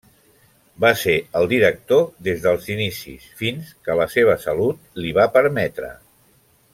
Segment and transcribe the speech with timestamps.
[0.85, 5.93] Va ser el director des dels inicis fins que la seva salut li va permetre.